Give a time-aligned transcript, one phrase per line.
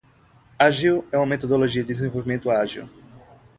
[0.57, 2.89] Agile é uma metodologia de desenvolvimento ágil.